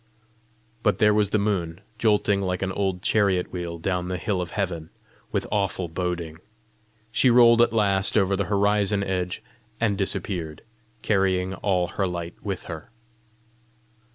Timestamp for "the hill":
4.07-4.41